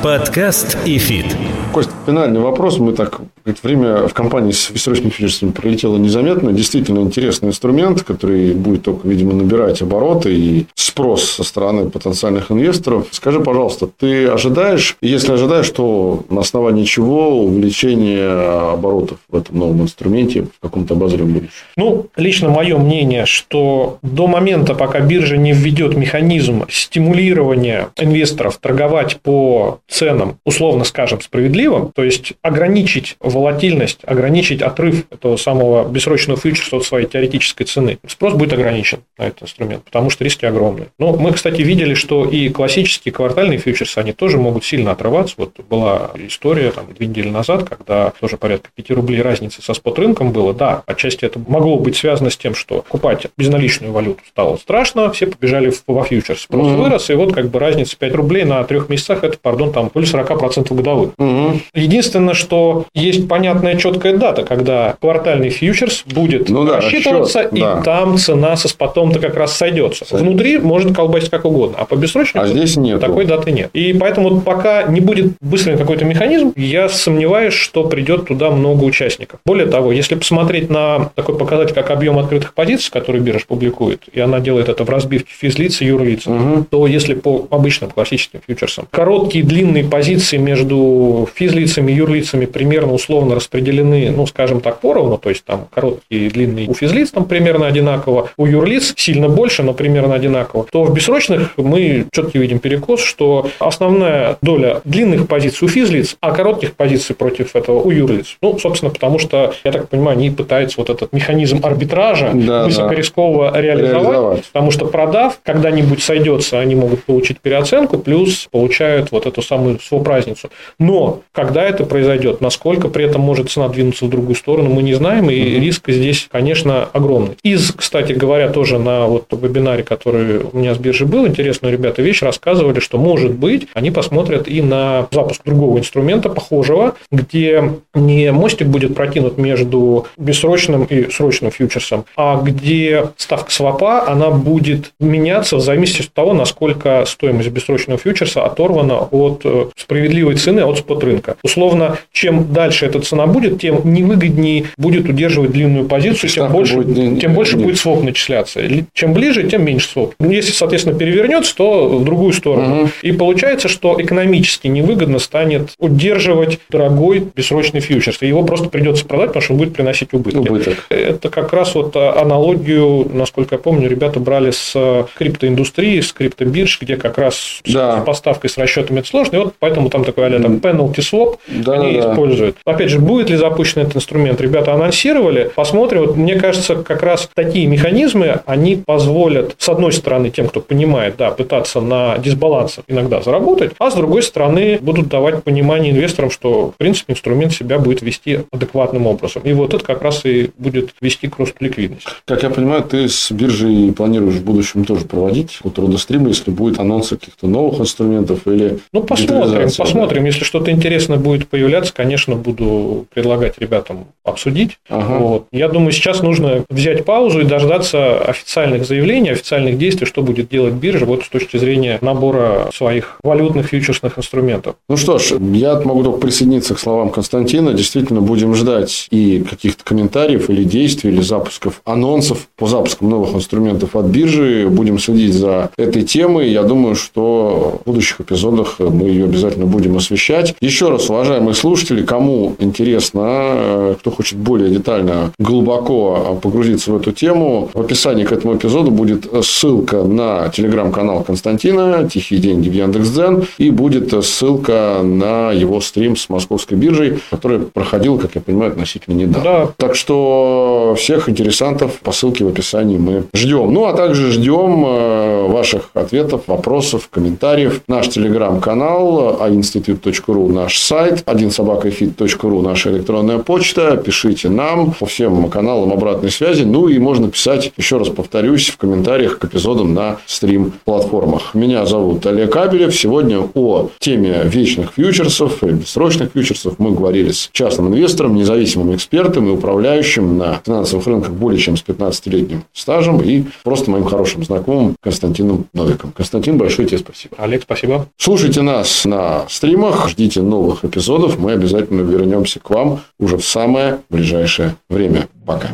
[0.02, 1.26] Подкаст и фид.
[1.72, 2.78] Кость, финальный вопрос.
[2.78, 6.52] Мы так Это время в компании с бессрочными фьючерсами пролетело незаметно.
[6.52, 13.06] Действительно интересный инструмент, который будет только, видимо, набирать обороты и спрос со стороны потенциальных инвесторов.
[13.12, 19.82] Скажи, пожалуйста, ты ожидаешь, если ожидаешь, то на основании чего увеличение оборотов в этом новом
[19.82, 21.52] инструменте в каком-то обозримом будущем?
[21.76, 29.18] Ну, лично мое мнение, что до момента, пока биржа не введет механизм стимулирования инвесторов торговать
[29.22, 36.76] по ценам, условно скажем, справедливым, то есть ограничить волатильность, ограничить отрыв этого самого бессрочного фьючерса
[36.76, 40.88] от своей теоретической цены, спрос будет ограничен на этот инструмент, потому что риски огромные.
[40.98, 45.34] Но мы, кстати, видели, что и классические квартальные фьючерсы, они тоже могут сильно отрываться.
[45.38, 50.32] Вот была история там, две недели назад, когда тоже порядка 5 рублей разницы со спот-рынком
[50.32, 50.52] было.
[50.52, 55.26] Да, отчасти это могло быть связано с тем, что покупать безналичную валюту стало страшно, все
[55.26, 56.42] побежали во фьючерс.
[56.42, 56.76] Спрос mm-hmm.
[56.76, 60.10] вырос, и вот как бы разница 5 рублей на трех месяцах, это, пардон, там более
[60.10, 61.10] 40% годовых.
[61.18, 61.60] Mm-hmm.
[61.74, 67.60] Единственное, что есть понятная четкая дата, когда квартальный фьючерс будет ну, да, рассчитываться, расчет, и
[67.60, 67.82] да.
[67.82, 70.04] там цена со спотом-то как раз сойдется.
[70.04, 70.26] Сойдет.
[70.26, 73.00] Внутри может колбасить как угодно, а по бессрочному а здесь нет.
[73.00, 73.70] такой даты нет.
[73.72, 79.40] И поэтому пока не будет быстрый какой-то механизм, я сомневаюсь, что придет туда много участников.
[79.44, 84.20] Более того, если посмотреть на такой показатель, как объем открытых позиций, который биржа публикует, и
[84.20, 86.66] она делает это в разбивке физлиц и юрлиц, угу.
[86.68, 93.15] то если по обычным классическим фьючерсам короткие длинные позиции между физлицами и юрлицами примерно условно
[93.20, 97.66] распределены, ну, скажем так, поровну, то есть там короткие и длинные у физлиц там примерно
[97.66, 103.00] одинаково, у юрлиц сильно больше, но примерно одинаково, то в бессрочных мы четко видим перекос,
[103.02, 108.36] что основная доля длинных позиций у физлиц, а коротких позиций против этого у юрлиц.
[108.42, 113.50] Ну, собственно, потому что, я так понимаю, они пытаются вот этот механизм арбитража да, высокорисково
[113.50, 113.60] да.
[113.60, 119.42] Реализовать, реализовать, потому что продав, когда-нибудь сойдется, они могут получить переоценку, плюс получают вот эту
[119.42, 120.50] самую своп-разницу.
[120.78, 124.94] Но когда это произойдет, насколько при этом может цена двинуться в другую сторону, мы не
[124.94, 125.64] знаем, и угу.
[125.64, 127.36] риск здесь, конечно, огромный.
[127.42, 132.02] Из, кстати говоря, тоже на вот вебинаре, который у меня с биржи был, интересную ребята
[132.02, 138.32] вещь рассказывали, что, может быть, они посмотрят и на запуск другого инструмента, похожего, где не
[138.32, 145.56] мостик будет протянут между бессрочным и срочным фьючерсом, а где ставка свопа, она будет меняться
[145.56, 151.36] в зависимости от того, насколько стоимость бессрочного фьючерса оторвана от э, справедливой цены, от спот-рынка.
[151.42, 157.20] Условно, чем дальше эта цена будет, тем невыгоднее будет удерживать длинную позицию, тем больше, будет,
[157.20, 158.60] тем больше будет своп начисляться.
[158.92, 160.14] Чем ближе, тем меньше своп.
[160.20, 162.82] Если, соответственно, перевернется, то в другую сторону.
[162.82, 162.90] Угу.
[163.02, 168.22] И получается, что экономически невыгодно станет удерживать дорогой бессрочный фьючерс.
[168.22, 170.38] И его просто придется продать, потому что он будет приносить убытки.
[170.38, 170.86] Убыток.
[170.88, 176.96] Это как раз вот аналогию, насколько я помню, ребята брали с криптоиндустрии, с криптобирж, где
[176.96, 178.00] как раз да.
[178.00, 179.36] с поставкой, с расчетами это сложно.
[179.36, 182.10] И вот поэтому там такой а там penalty swap да, они да.
[182.10, 182.56] используют.
[182.76, 184.38] Опять же, будет ли запущен этот инструмент?
[184.40, 185.50] Ребята анонсировали.
[185.54, 186.02] Посмотрим.
[186.02, 191.14] Вот мне кажется, как раз такие механизмы, они позволят, с одной стороны, тем, кто понимает,
[191.16, 196.72] да, пытаться на дисбалансах иногда заработать, а с другой стороны, будут давать понимание инвесторам, что,
[196.72, 199.42] в принципе, инструмент себя будет вести адекватным образом.
[199.44, 202.08] И вот это как раз и будет вести к росту ликвидности.
[202.26, 206.78] Как я понимаю, ты с биржей планируешь в будущем тоже проводить вот трудостримы, если будет
[206.78, 210.22] анонсы каких-то новых инструментов или Ну, посмотрим, посмотрим.
[210.22, 210.28] Да?
[210.28, 212.65] Если что-то интересное будет появляться, конечно, буду
[213.12, 214.78] предлагать ребятам обсудить.
[214.88, 215.18] Ага.
[215.18, 215.46] Вот.
[215.52, 220.74] Я думаю, сейчас нужно взять паузу и дождаться официальных заявлений, официальных действий, что будет делать
[220.74, 224.76] биржа вот с точки зрения набора своих валютных фьючерсных инструментов.
[224.88, 227.72] Ну что ж, я могу только присоединиться к словам Константина.
[227.72, 233.94] Действительно, будем ждать и каких-то комментариев или действий, или запусков, анонсов по запускам новых инструментов
[233.94, 234.68] от биржи.
[234.68, 236.50] Будем следить за этой темой.
[236.50, 240.54] Я думаю, что в будущих эпизодах мы ее обязательно будем освещать.
[240.60, 247.12] Еще раз, уважаемые слушатели, кому интересно, а, кто хочет более детально, глубоко погрузиться в эту
[247.12, 253.46] тему, в описании к этому эпизоду будет ссылка на телеграм-канал Константина «Тихие деньги» в Яндекс.Дзен
[253.58, 259.14] и будет ссылка на его стрим с московской биржей, который проходил, как я понимаю, относительно
[259.14, 259.44] недавно.
[259.44, 259.68] Да.
[259.76, 263.72] Так что всех интересантов по ссылке в описании мы ждем.
[263.72, 267.82] Ну, а также ждем э, ваших ответов, вопросов, комментариев.
[267.88, 273.96] Наш телеграм-канал, а ainstitute.ru, наш сайт, 1собакаэфит.ру ру наша электронная почта.
[273.96, 276.62] Пишите нам по всем каналам обратной связи.
[276.62, 281.54] Ну и можно писать, еще раз повторюсь, в комментариях к эпизодам на стрим-платформах.
[281.54, 282.94] Меня зовут Олег Абелев.
[282.94, 289.48] Сегодня о теме вечных фьючерсов и бессрочных фьючерсов мы говорили с частным инвестором, независимым экспертом
[289.48, 294.96] и управляющим на финансовых рынках более чем с 15-летним стажем и просто моим хорошим знакомым
[295.00, 296.12] Константином Новиком.
[296.12, 297.36] Константин, большое тебе спасибо.
[297.38, 298.06] Олег, спасибо.
[298.16, 301.38] Слушайте нас на стримах, ждите новых эпизодов.
[301.38, 305.28] Мы обязательно вернемся вернемся к вам уже в самое ближайшее время.
[305.46, 305.68] Пока.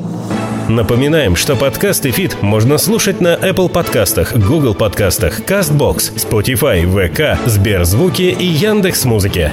[0.68, 7.38] Напоминаем, что подкаст и фит можно слушать на Apple подкастах, Google подкастах, CastBox, Spotify, VK,
[7.46, 9.52] Сберзвуки и Яндекс.Музыке.